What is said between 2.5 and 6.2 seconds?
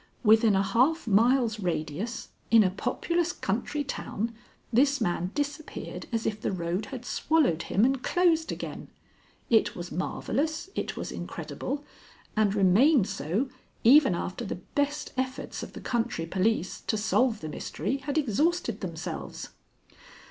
a populous country town, this man disappeared